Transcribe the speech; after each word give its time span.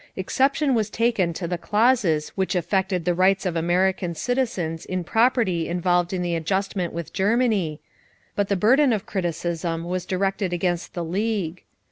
Exception 0.15 0.73
was 0.73 0.89
taken 0.89 1.31
to 1.31 1.47
the 1.47 1.59
clauses 1.59 2.29
which 2.29 2.55
affected 2.55 3.05
the 3.05 3.13
rights 3.13 3.45
of 3.45 3.55
American 3.55 4.15
citizens 4.15 4.83
in 4.83 5.03
property 5.03 5.69
involved 5.69 6.11
in 6.11 6.23
the 6.23 6.33
adjustment 6.33 6.91
with 6.91 7.13
Germany, 7.13 7.79
but 8.35 8.47
the 8.49 8.55
burden 8.55 8.93
of 8.93 9.05
criticism 9.05 9.83
was 9.83 10.07
directed 10.07 10.53
against 10.53 10.95
the 10.95 11.05
League. 11.05 11.65